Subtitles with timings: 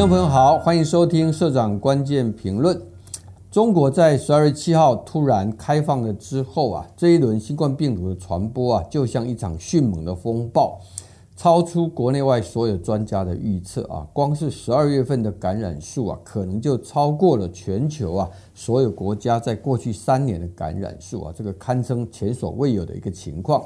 [0.00, 2.80] 听众朋友好，欢迎收听社长关键评论。
[3.50, 10.80] 中国在十二月七号突然开放了之后啊，这一轮新冠病毒的传播啊，就像一场迅猛的风暴，
[11.36, 14.08] 超出国内外所有专家的预测啊。
[14.14, 23.62] 光是十二月份的感染数啊，可能就超过了全球啊所有国家在过去三年的感染数啊，这个堪称前所未有的一个情况。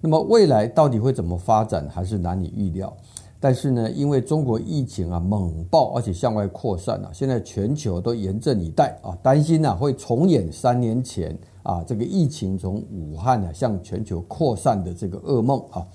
[0.00, 2.92] 那么未来到底会怎么发展，还是难以预料。
[3.40, 15.86] 但是呢，因为中国疫情啊猛爆，而且向外扩散啊，现在全球都严阵以待啊，担心啊会重演三年前啊这个疫情从武汉啊向全球扩散的这个噩梦啊。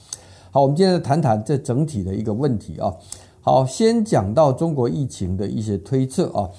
[0.52, 2.94] 好，我们今天来谈谈这整体的一个问题啊。
[3.42, 6.50] 好，先讲到中国疫情的一些推测啊，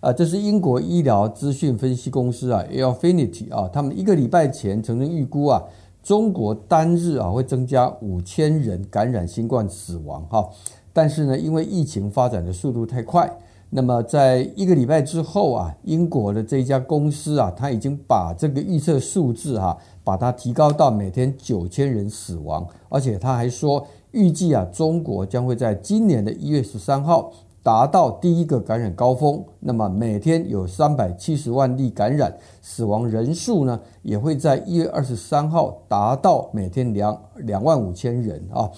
[0.00, 5.62] 啊，这是英国医疗资讯分析公司啊，Alfinity 啊，他们一个礼拜前曾经预估啊。
[6.02, 10.48] 中国单日啊会增加五千人感染新冠死亡哈，
[10.92, 13.38] 但是呢，因为疫情发展的速度太快，
[13.70, 27.32] 那么在一个礼拜之后啊，英国的这一家公司啊，他已经把这个预测数字哈，把它提高到每天九千人死亡，而且他还说预计啊，中国将会在今年的一月十三号。
[27.62, 38.68] 达到第一个感染高峰，那么每天有三百七十万例感染，死亡人数呢也会在一月二十三号达到每天两两万五千人啊。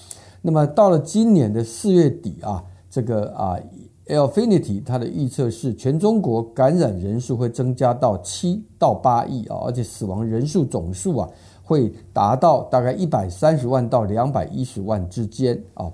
[0.42, 3.58] 那么到了今年的四月底啊，这个啊
[4.06, 11.28] ，Airfinity 它的预测是全中国感染人数会增加到七到八亿啊，而且死亡人数总数啊
[11.62, 15.90] 会达到大概一百三十万到两百一十万之间啊。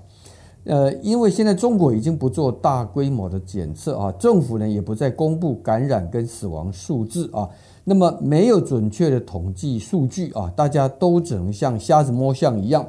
[0.63, 7.49] 呃，因为现在中国已经不做大规模的检测啊，政府呢也不再公布感染跟死亡数字啊，
[7.85, 12.87] 那么没有准确的统计数据啊，大家都只能像瞎子摸象一样。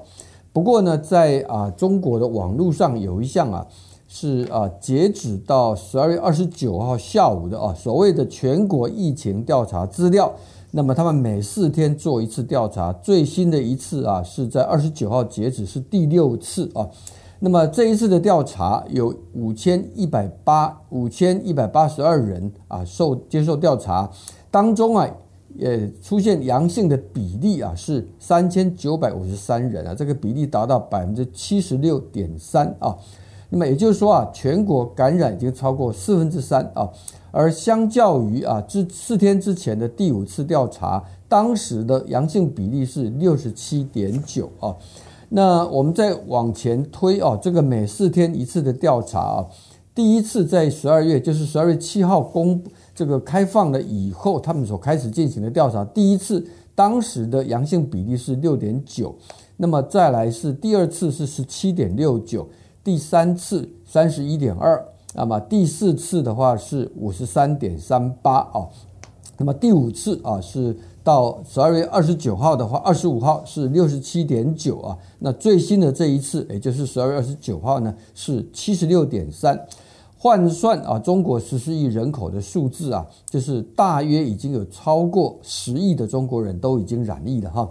[0.52, 3.66] 不过呢，在啊中国的网络上有一项啊，
[4.06, 10.30] 是啊截止到十二月二十九号下午的啊所谓的全国疫情调查资料，
[10.72, 16.90] 那么他们每四天做一次调查，最新的一次啊是在二十九号截止，是第六次啊。
[17.44, 24.08] 那么这一次的调查有五千一百八五千一百八十二人啊受接受调查，
[24.48, 25.04] 当中啊
[25.56, 32.96] 也出现阳性的比例啊是三千九百五十三人啊，这个比例达到百分之七十六点三啊。
[33.50, 36.88] 那么也就是说啊，全国感染已经超过四分之三啊，
[37.32, 44.76] 而相较于啊这四天之前的第五次调查，当时的阳性比例是六十七点九啊。
[45.34, 49.46] 那我们再往前推哦，这个每四天一次的调查啊，
[49.94, 52.62] 第一次在十二月，就是十二月七号公
[52.94, 59.14] 这个开放了以后，他们所开始进行的调查，第一次当时的阳性比例是六点九，
[59.56, 62.46] 那么再来是第二次是十七点六九，
[62.84, 68.68] 第三次三十一点二，那么第四次的话是五十三点三八啊，
[69.38, 70.76] 那么第五次啊是。
[71.04, 74.96] 到十二月二十九号的话，二十五号是六十七点九啊。
[75.18, 79.66] 那最新的这一次，也就是十二月二十九号呢，是七十六点三。
[80.16, 87.68] 换算啊，中国十四亿人口的数字啊，就是大约已经有超过十亿的中国人都已经染疫了哈。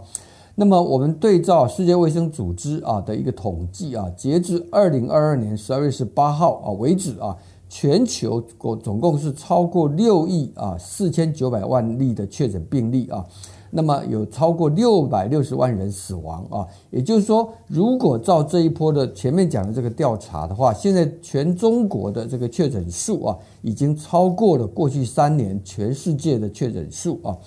[0.55, 7.37] 那么我们对照世界卫生组织啊的一个统计啊，截至二零二二年十二月十八号啊为止啊。
[7.73, 13.25] 全球共总共是超过六亿啊四千九百万例的确诊病例啊，
[13.69, 27.37] 那么有超过六百六十万人死亡啊，也就是说，如果照这一波的前面讲的这个调查的话，现在全中国的这个确诊数啊，已经超过了过去三年全世界的确诊数啊。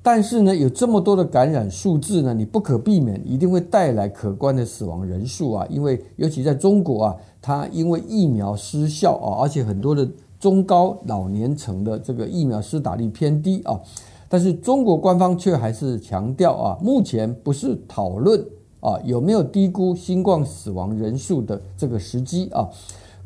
[0.00, 7.16] 但是呢，有这么多的感染数字呢，你不可避免一定会带来可观的死亡人数啊，因为尤其在中国啊。
[7.48, 10.06] 它因为疫苗失效啊，而且很多的
[10.38, 13.80] 中高老年层的这个疫苗施打率偏低啊，
[14.28, 18.38] 但是中国官方却还是强调啊，目前不是讨论
[18.80, 22.68] 啊有没有低估新冠死亡人数的这个时机啊。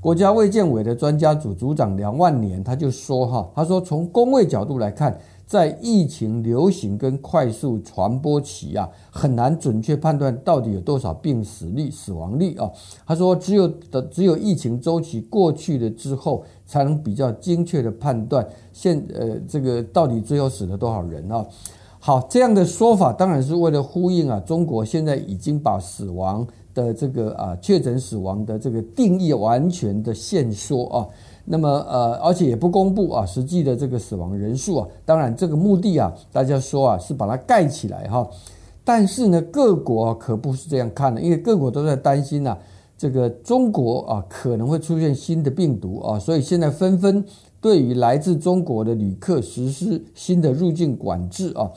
[0.00, 5.18] 国家卫健委的专家组组长梁万年他就说哈，他说从公卫角度来看。
[5.52, 12.70] 在疫情流行跟快速传播期啊，很难准确判断到底有多少病死率、死亡率啊。
[13.06, 21.44] 他说，只有的只有疫情周期过去了之后，才能比较精确的判断现呃这个到底最后死了多少人啊。
[21.99, 31.06] 好，这样的说法当然是为了呼应啊，中国现在已经把死亡的这个啊确诊死亡的这个定义完全的限缩啊。
[31.44, 38.28] 那么呃，而且也不公布啊，实际的这个死亡人数啊，当然这个目的啊，大家说啊是把它盖起来哈。
[38.84, 42.56] 但是呢，各国可不是这样看的，因为各国都在担心呐，
[42.96, 47.24] 这个中国啊可能会出现新的病毒啊，所以现在纷纷
[47.60, 51.70] 对于来自中国的旅客实施新的入境管制啊。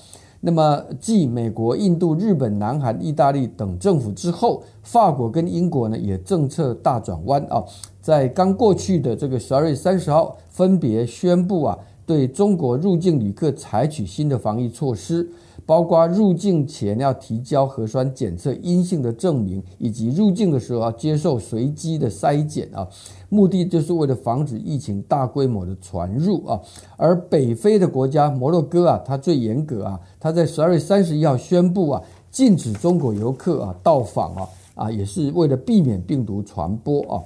[0.47, 7.65] 那么继美国、印度、日本、南韩、意大利等政府之后，法国跟英国呢也政策大转弯啊，
[7.99, 11.75] 在刚过去的这个十二月三十号，分别宣布啊，
[12.05, 15.27] 对中国入境旅客采取新的防疫措施。
[15.65, 22.87] 包括入境前要提交核酸检测阴性的证明，以及入境的时候要接受随机的筛检啊，
[23.29, 26.59] 目的就是为了防止疫情大规模的传入啊。
[26.97, 37.23] 而北非的国家摩洛哥啊，它最严格啊，它在十二月三十一号宣布啊，禁止中国游客啊到访啊啊，也是为了避免病毒传播啊。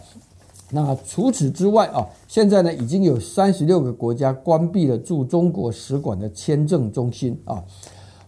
[0.71, 7.61] 那除此之外啊，现在呢已经有三十六个国家关闭了驻中国使馆的签证中心啊。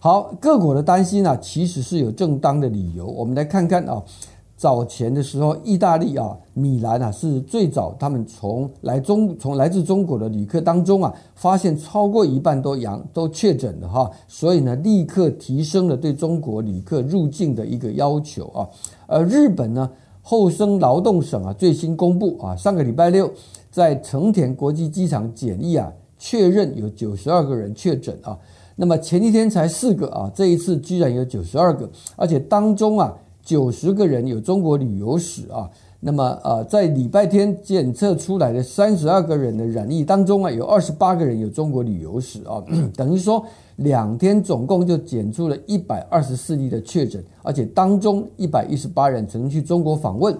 [0.03, 3.05] 好，各国的担心啊，其实是有正当的理由。
[3.05, 4.01] 我们来看看啊，
[4.57, 18.67] 早前的时候，意大利啊，米兰啊，是最早他们从来中从来自中国的旅客当中啊，发现超过一半都阳都确诊了哈，所以呢，立刻提升了对中国旅客入境的一个要求啊。
[19.05, 19.87] 而日本呢，
[20.23, 23.31] 厚生劳动省啊，最新公布啊，上个礼拜六
[23.69, 28.35] 在成田国际机场检疫啊，确认有九十二个人确诊啊。
[28.75, 33.13] 那么前一天才四个啊，这一次居然有九十二个，而且当中啊
[33.43, 35.69] 九十个人有中国旅游史啊。
[36.03, 42.63] 那么呃，在礼拜天检测出来的三十二个人的染疫当中啊，有二十八个人有中国旅游史啊，
[42.97, 43.45] 等于说
[43.75, 50.35] 两天总共就检出了一百二十四例的确诊，而且当中一百一十八人曾经去中国访问。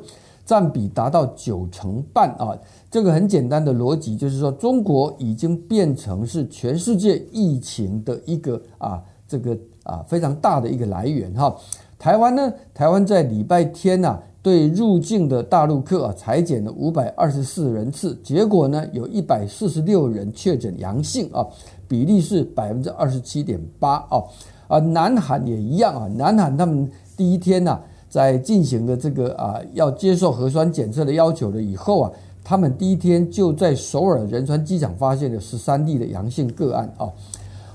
[0.52, 2.52] 占比达到九成半啊！
[2.90, 11.56] 这个很简单的逻辑就是说，中国已经变成是全世界疫情的一个啊，这个啊非常大的一个来源哈。
[11.98, 21.48] 台湾呢，台湾在礼拜天呐，对入境的大陆客啊采检了五百二十四人次，结果呢，有一百四十六人确诊阳性啊，
[21.88, 24.22] 比例是百分之二十七点八啊。
[24.68, 27.80] 啊，南韩也一样啊，南韩他们第一天呐。
[28.12, 32.12] 在进行了这个啊要接受核酸检测的要求了以后啊，
[32.44, 37.08] 他们第一天就在首尔仁川机场发现了十三例的阳性个案啊。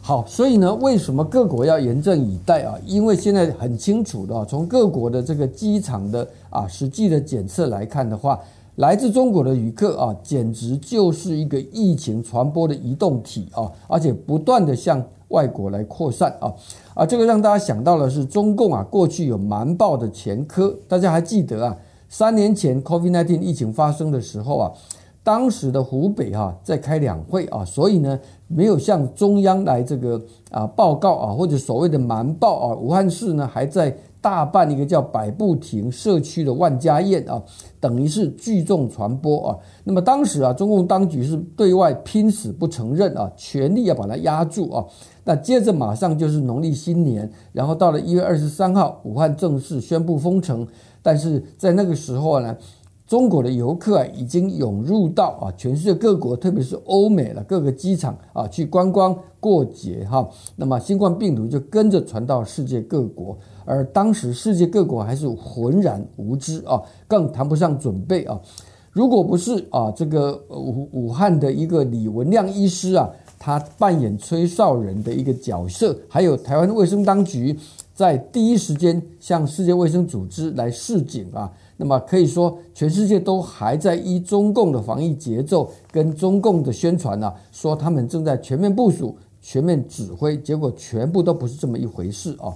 [0.03, 2.75] 好，所以呢，为什么各国要严阵以待啊？
[2.85, 8.39] 因为现在很清楚的，从各国的这个机场的啊实际的检测来看的话，
[8.75, 15.03] 来自中国的旅客啊，简直就是一个疫情传播的移动体啊，而且不断的向。
[15.31, 16.55] 外国来扩散啊
[16.97, 20.75] 啊，这个让大家想到的是中共啊，过去有瞒报的前科。
[20.89, 21.77] 大家还记得啊，
[22.09, 24.73] 三年前 COVID-19 疫情发生的时候啊，
[25.27, 33.97] 当时的湖北哈在开两会啊，所以呢没有向中央来这个啊报告啊，或者所谓的瞒报啊，武汉市呢还在。
[34.19, 37.41] 大办一个叫百步亭社区的万家宴啊，
[37.79, 39.57] 等于是聚众传播啊。
[39.85, 44.85] 那么当时啊，中共当局是对外拼死不承认啊，全力要把它压住啊。
[45.23, 50.67] 那接着马上就是农历新年，然后到了一月二十三号，武汉正式宣布封城。
[51.03, 52.57] 但是在那个时候呢，
[53.07, 60.29] 中国的游客啊已经涌入到啊全世界各国，特别是欧美的各个机场啊去观光过节哈。
[60.57, 63.39] 那么新冠病毒就跟着传到世界各国。
[63.65, 68.41] 而当时世界各国还是浑然无知啊，更谈不上准备啊。
[68.93, 77.59] 如果不是啊，这个武武汉的一个李文亮医师啊，他扮演吹哨人的一个角色，还有台湾卫生当局
[77.97, 92.53] 在第一时间向世界卫生组织来示警啊，那么可以说全世界都还在依中共的防疫节奏跟中共的宣传啊，说他们正在全面部署、全面指挥，结果全部都不是这么一回事啊。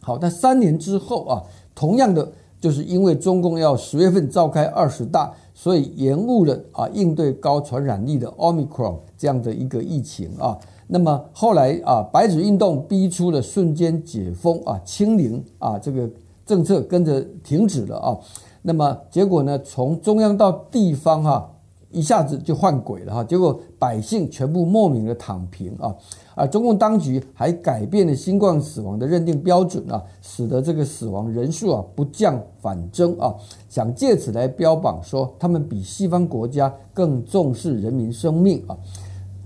[0.00, 1.42] 好，那三年之后啊，
[1.72, 10.58] 同样的，就是因为中共要十月份召开二十大，所以延误了啊应对高传染力的 Omicron 这样的一个疫情啊。
[10.88, 16.08] 那么后来啊，白纸运动逼出了瞬间解封啊，清零啊，这个
[16.44, 18.18] 政策跟着停止了啊。
[18.62, 21.50] 那么结果呢，从中央到地方哈、
[21.90, 25.94] 一下子就换轨了哈，结果百姓全部莫名的躺平啊，
[26.34, 33.34] 而中共当局还改变了新冠死亡的认定标准啊，使得这个死亡人数啊不降反增啊，
[33.68, 38.76] 想借此来标榜说他们比西方国家更重视人民生命啊，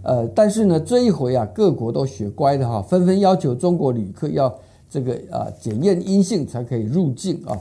[0.02, 4.52] 呃，但是呢这一回啊各国都学乖的哈，纷纷要求中国旅客要
[4.88, 7.56] 这个啊检验阴性才可以入境啊。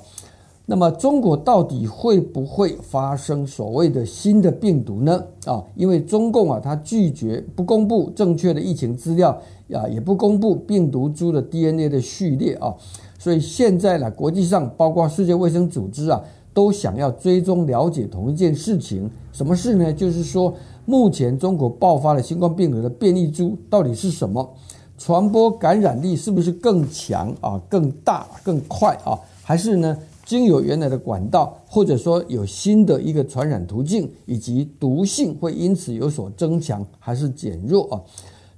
[0.66, 5.24] 那么中国到底会不会发生所谓的新的病毒呢？
[5.46, 9.32] 啊，因为中共啊，它拒绝不公布正确的疫情资料
[9.74, 12.72] 啊，也不公布病毒株的 DNA 的序列啊，
[13.18, 16.22] 所以现在呢，国际上包括世界卫生组织啊，
[16.54, 19.92] 都想要追踪了解同一件事情，什么事呢？
[19.92, 20.54] 就是说，
[20.90, 24.56] 目前中国爆发的新冠病毒的变异株到底是什么？
[24.98, 29.14] 传播感染力是不是更强啊、更大、更快啊？
[29.44, 38.02] 还是呢，经由原来的管道，或者说有新的一个传染途径，以及毒性会因此有所增强还是减弱啊？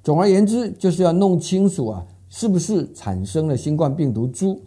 [0.02, 4.58] 总而言之，就是要弄清楚啊，是不是产生了新冠病毒株？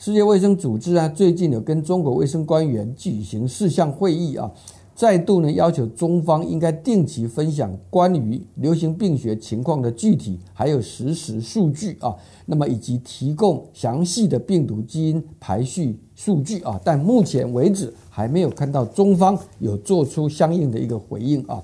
[0.00, 4.50] 世界卫生组织啊，最近有跟中国卫生官员举行四项会议啊。
[4.94, 12.14] 再度呢要求中方应该定期分享关于流行病学情况的具体还有实时数据啊，
[12.46, 21.60] 那么以及提供详细的病毒基因排序数据啊，但目前为止还没有看到中方有做出相应的一个回应啊。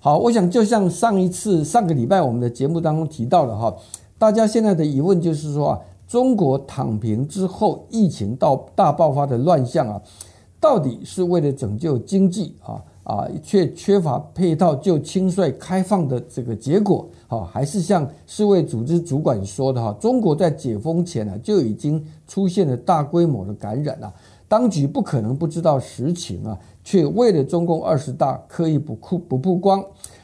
[0.00, 3.74] 好，我想就像上一次上个礼拜我们的节目当中提到的哈，
[4.18, 10.02] 大家现在的疑问就是说啊，中国躺平之后疫情到大爆发的乱象啊。
[10.60, 24.12] 到底是为了拯救经济啊啊，却缺乏配套就轻率开放的这个结果啊，还是像世卫组织主管说的哈，中国在解封前呢就已经出现了大规模的感染啊，
[24.46, 29.82] 当局不可能不知道实情啊，却为了中共二十大刻意不曝不曝光，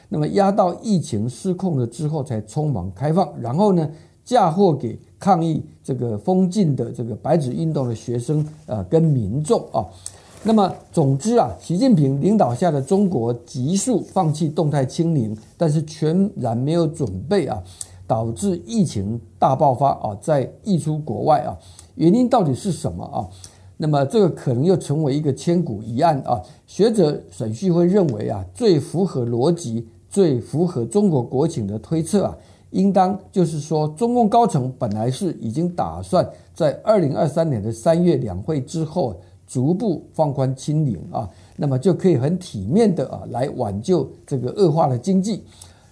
[0.09, 3.89] 那么压到疫情失控了之后才匆忙开放，然后呢
[4.23, 9.85] 嫁祸给抗议这个封禁的这个白纸运动的学生啊跟民众啊。
[10.47, 17.63] 那么，总之啊，习近平领导下的中国急速放弃动态清零，但是全然没有准备啊，
[18.05, 21.57] 导致疫情大爆发啊，在溢出国外啊，
[21.95, 23.25] 原因到底是什么啊？
[23.77, 26.39] 那么这个可能又成为一个千古疑案啊。
[26.67, 32.37] 学者沈旭辉认为啊，最符合逻辑、最符合中国国情的推测啊，
[32.69, 39.15] 应当就是说，中共高层本来是已经打算在二零二三年的三月两会之后。
[39.47, 45.43] 逐步放宽清零啊，那么就可以很体面的啊来挽救这个恶化的经济。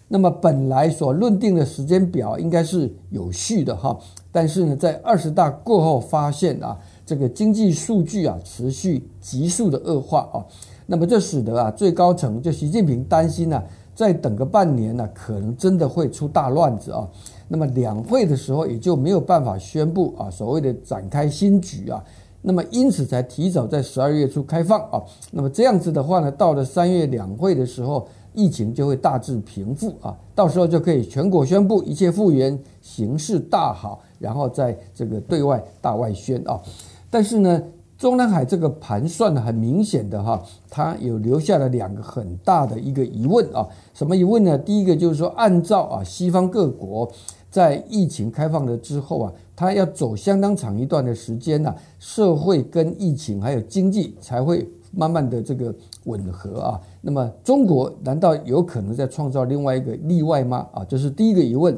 [0.09, 3.97] 那么本来所论定的时间表应该是有序的哈，
[4.31, 10.45] 但是呢，在二十大过后发现啊，这个经济数据啊持续急速的恶化啊，
[10.85, 13.63] 那么这使得啊最高层就习近平担心呢，
[13.95, 17.07] 再等个半年呢，可能真的会出大乱子啊。
[17.47, 22.03] 那么两会的时候也就没有办法宣布啊所谓的展开新局啊。
[22.45, 36.61] 那么因此才提早在十二月初开放啊，那么这样子的话呢，到了三月两会的时候，疫情就会大致平复啊，到时候就可以全国宣布一切复原，形势大好，然后在这个对外大外宣啊。
[37.09, 37.63] 但是呢，
[38.03, 44.57] 中南海这个盘算呢，很明显的哈，它有留下了两个很大的一个疑问啊，什么疑问呢？
[44.57, 47.09] 第一个就是说，按照啊西方各国。
[47.49, 56.81] 在疫情开放了之后啊，它要走相当长一段的时间呐，社会跟疫情还有经济才会慢慢的这个吻合啊。
[56.99, 60.67] 那么中国难道有可能再创造另外一个例外吗？
[60.73, 61.77] 啊，这是第一个疑问。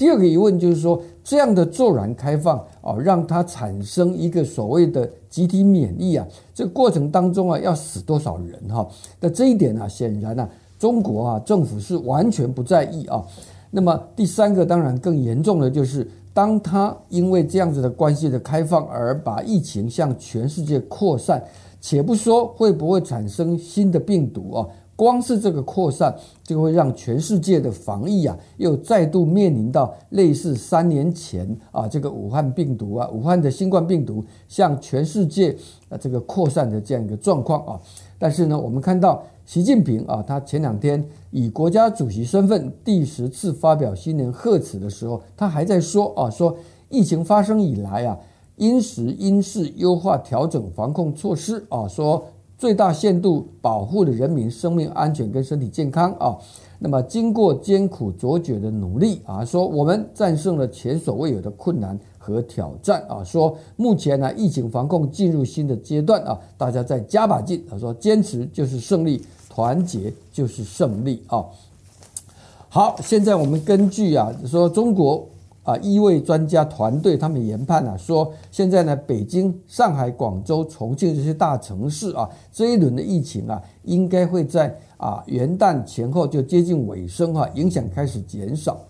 [0.00, 8.88] 第二个疑问就是说，这样的骤然开放啊，让它产生一个所谓的集体免疫啊，这个过程当中啊，要死多少人哈？
[9.20, 13.22] 那这一点呢，显然啊，中国啊政府是完全不在意啊。
[13.70, 21.44] 那么第三个当然更严重的就是，当他因为这样子的关系的开放而把疫情向全世界扩散，
[21.78, 24.66] 且不说会不会产生新的病毒啊，
[25.00, 26.14] 光是这个扩散
[26.44, 35.56] 就会让全世界的防疫啊又再度面临到类似三年前啊这个武汉病毒啊武汉的新冠病毒向全世界
[35.88, 37.80] 啊这个扩散的这样一个状况啊。
[38.18, 46.54] 但是呢，我们看到习近平啊，他前两天以国家主席身份第十次发表新年贺词的时候，他还在说啊，说
[46.90, 48.18] 疫情发生以来啊，
[48.56, 52.22] 因时因势优化调整防控措施啊，说
[52.60, 56.36] 最大限度保护了人民生命安全跟身体健康啊。
[56.78, 61.98] 那么经过艰苦卓绝的努力啊，说我们战胜了前所未有的困难。
[62.22, 67.64] 和挑战啊，说目前呢，疫情防控进入新的阶段啊，大家再加把劲。
[67.68, 71.42] 他说，坚持就是胜利，团结就是胜利啊。
[72.68, 75.26] 好，现在我们根据啊，说中国
[75.70, 88.80] 啊，一位专家团队他们研判啊，说现在呢，北京、上海、广州、重庆这些大城市啊，这一轮的疫情啊，应该会在啊元旦前后就接近尾声哈，影响开始减少。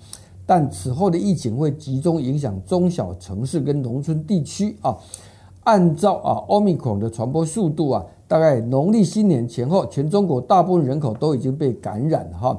[0.47, 4.97] 但此后的疫情会集中影响中小城市跟农村地区啊。
[5.65, 12.59] 按照啊奥密克戎的传播速度啊，大概农历新年前后，全中国大部分人口都已经被感染哈。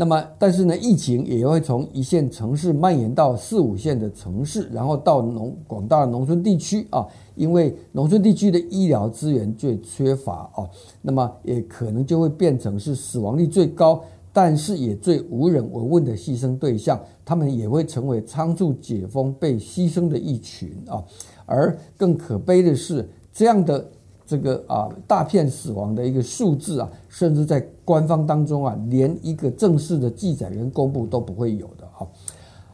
[0.00, 10.64] 那么，但是呢，疫情也会从一线城市蔓延到四五线的城市，然后到农广大农村地区啊，因为农村地区的医疗资源最缺乏啊，
[11.02, 14.02] 那么也可能就会变成是死亡率最高，
[14.32, 21.04] 但是也最无人闻问的牺牲对象，他们也会成为仓促解封被牺牲的一群啊。
[21.44, 23.86] 而更可悲的是，这样的。
[24.30, 32.06] 这个啊，大片死亡的一个数字啊，甚至在官方当中啊，连一个正式的记载跟公布都不会有的啊。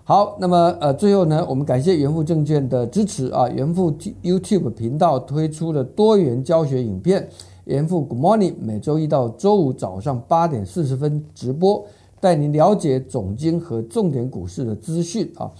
[0.04, 3.90] 好，那么呃，最后呢，我们感谢元富证券的支持啊，元富
[4.22, 7.26] YouTube 频道推出了多元教学影片，
[7.64, 11.86] 元富 Good Morning 每周一到周五早上八点四十分直播，
[12.20, 15.50] 带您了解总经和重点股市的资讯啊。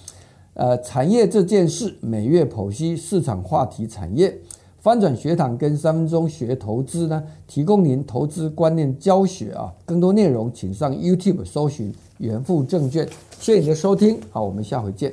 [0.53, 4.39] 呃，产业这件事，每月剖析市场话题产业。
[4.87, 13.05] 翻转学堂跟三分钟学投资呢，提供您投资观念教学啊，更多内容请上 YouTube 搜寻元富证券。
[13.41, 15.13] 谢谢你的收听，好，我们下回见。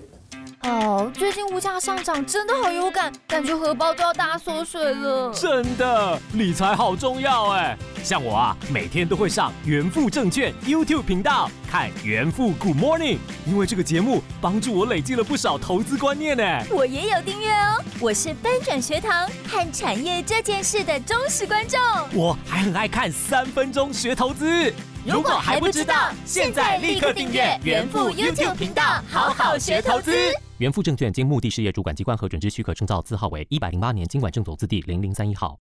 [0.61, 5.33] 哦，最近物价上涨真的好有感，感觉荷包都要大缩水了。
[5.33, 7.75] 真的，理财好重要哎。
[8.03, 13.17] 像我啊，每天都会上元富证券 YouTube 频道看元富 Good Morning，
[13.47, 16.43] 因为这个节目帮助我累积了不少投资观念呢。
[16.69, 21.79] 我也有订阅哦，我是翻转学堂和产业这件事的忠实观众。
[22.13, 24.73] 我还很爱看三分钟学投资。
[25.05, 30.13] 如果还不知道，现在立刻订阅元富 YouTube 频道，好好学投资。
[30.57, 35.57] 元富证券经目的事业主管机关核准之许可证照字号为一百零八年金管证总字第零零三一号。